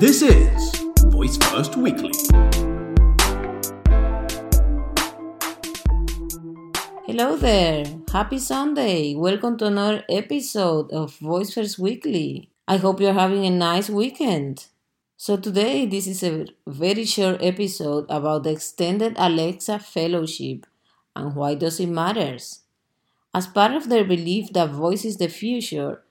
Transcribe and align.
This 0.00 0.22
is 0.22 0.76
Voice 1.06 1.36
First 1.38 1.74
Weekly. 1.74 2.12
Hello 7.04 7.36
there. 7.36 7.84
Happy 8.12 8.38
Sunday. 8.38 9.16
Welcome 9.16 9.56
to 9.58 9.66
another 9.66 10.04
episode 10.08 10.92
of 10.92 11.18
Voice 11.18 11.52
First 11.52 11.80
Weekly. 11.80 12.48
I 12.68 12.76
hope 12.76 13.00
you're 13.00 13.12
having 13.12 13.44
a 13.44 13.50
nice 13.50 13.90
weekend. 13.90 14.66
So, 15.16 15.36
today, 15.36 15.84
this 15.84 16.06
is 16.06 16.22
a 16.22 16.46
very 16.64 17.04
short 17.04 17.42
episode 17.42 18.06
about 18.08 18.44
the 18.44 18.50
extended 18.50 19.14
Alexa 19.18 19.80
Fellowship 19.80 20.64
and 21.16 21.34
why 21.34 21.56
does 21.56 21.80
it 21.80 21.88
matters. 21.88 22.60
As 23.34 23.48
part 23.48 23.72
of 23.74 23.88
their 23.88 24.04
belief 24.04 24.52
that 24.52 24.70
voice 24.70 25.04
is 25.04 25.16
the 25.16 25.26
future, 25.26 26.02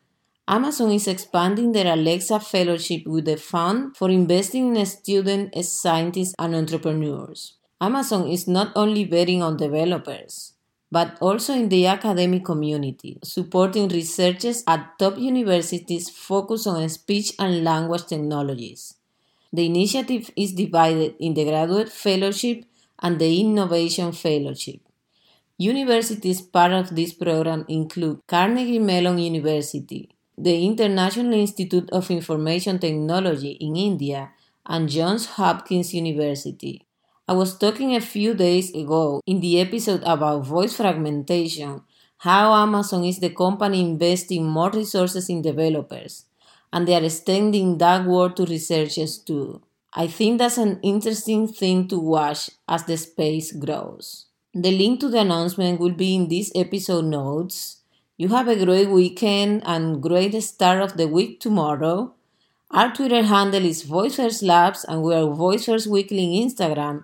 Amazon 0.50 0.92
is 0.92 1.10
expanding 1.10 1.74
their 1.74 1.92
Alexa 1.92 2.40
Fellowship 2.40 3.06
with 3.06 3.28
a 3.28 3.36
fund 3.36 3.98
for 3.98 4.10
investing 4.10 4.78
in 4.78 4.86
students, 4.86 5.68
scientists, 5.68 6.34
and 6.40 6.56
entrepreneurs. 6.56 7.56
Amazon 7.82 8.30
is 8.30 8.48
not 8.48 8.72
only 8.74 9.04
betting 9.04 9.44
on 9.44 9.58
developers, 9.58 10.54
but 10.90 11.18
also 11.20 11.54
in 11.54 11.68
the 11.68 11.86
academic 11.86 12.46
community, 12.46 13.20
supporting 13.26 13.90
researchers 13.90 14.64
at 14.68 14.98
top 14.98 15.18
universities 15.18 16.10
focused 16.10 16.66
on 16.66 16.88
speech 16.88 17.34
and 17.40 17.66
language 17.66 18.06
technologies. 18.06 18.94
The 19.52 19.66
initiative 19.66 20.32
is 20.38 20.54
divided 20.54 21.16
in 21.20 21.34
the 21.34 21.44
Graduate 21.44 21.90
Fellowship 21.90 22.64
and 23.00 23.20
the 23.20 23.42
Innovation 23.42 24.14
Fellowship. 24.14 24.80
Universities 25.58 26.40
part 26.40 26.72
of 26.72 26.96
this 26.96 27.12
program 27.14 27.66
include 27.68 28.22
Carnegie 28.28 28.80
Mellon 28.80 29.18
University, 29.18 30.10
the 30.38 30.66
International 30.66 31.34
Institute 31.34 31.90
of 31.92 32.12
Information 32.12 32.78
Technology 32.80 33.52
in 33.60 33.76
India, 33.76 34.32
and 34.66 34.90
Johns 34.90 35.26
Hopkins 35.26 35.94
University. 35.94 36.86
I 37.28 37.34
was 37.34 37.58
talking 37.58 37.96
a 37.96 38.02
few 38.02 38.34
days 38.34 38.74
ago 38.74 39.22
in 39.26 39.40
the 39.40 39.60
episode 39.60 40.04
about 40.04 40.46
voice 40.46 40.76
fragmentation, 40.76 41.82
how 42.20 42.54
Amazon 42.54 43.04
is 43.06 43.20
the 43.20 43.30
company 43.30 43.82
investing 43.82 44.46
more 44.46 44.70
resources 44.70 45.30
in 45.30 45.42
developers, 45.42 46.26
and 46.72 46.88
they 46.88 46.94
are 46.96 47.04
extending 47.04 47.78
that 47.80 48.06
work 48.06 48.36
to 48.36 48.46
researchers 48.46 49.18
too. 49.18 49.62
I 49.94 50.08
think 50.08 50.38
that's 50.38 50.58
an 50.58 50.80
interesting 50.84 51.48
thing 51.48 51.88
to 51.88 51.98
watch 52.00 52.52
as 52.68 52.84
the 52.84 52.98
space 52.98 53.52
grows. 53.52 54.26
The 54.54 54.72
link 54.72 55.00
to 55.00 55.10
the 55.10 55.20
announcement 55.22 55.80
will 55.80 55.94
be 55.94 56.14
in 56.16 56.28
this 56.28 56.52
episode 56.56 57.06
notes 57.06 57.78
you 58.18 58.30
have 58.30 58.48
a 58.48 58.66
great 58.66 58.90
weekend 58.90 59.62
and 59.64 60.02
great 60.02 60.34
start 60.42 60.82
of 60.82 60.98
the 60.98 61.08
week 61.08 61.40
tomorrow. 61.40 62.14
Our 62.72 62.92
Twitter 62.92 63.22
handle 63.22 63.64
is 63.64 63.84
VoiceFirst 63.84 64.42
Labs 64.42 64.84
and 64.84 65.04
we 65.04 65.14
are 65.14 65.28
VoiceFirst 65.42 65.86
Weekly 65.86 66.24
in 66.24 66.50
Instagram. 66.50 67.04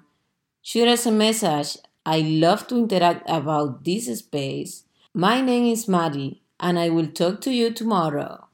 Shoot 0.63 0.87
us 0.87 1.05
a 1.05 1.11
message. 1.11 1.77
I 2.03 2.21
love 2.21 2.65
to 2.67 2.77
interact 2.77 3.29
about 3.29 3.85
this 3.85 4.07
space. 4.17 4.85
My 5.13 5.39
name 5.39 5.65
is 5.71 5.87
Maddie 5.87 6.41
and 6.59 6.79
I 6.79 6.89
will 6.89 7.07
talk 7.07 7.41
to 7.41 7.51
you 7.53 7.71
tomorrow. 7.71 8.47